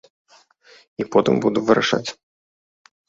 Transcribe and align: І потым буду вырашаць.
І 1.03 1.07
потым 1.15 1.33
буду 1.43 1.59
вырашаць. 1.67 2.09